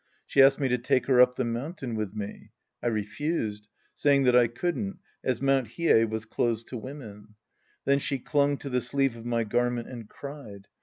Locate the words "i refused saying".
2.81-4.23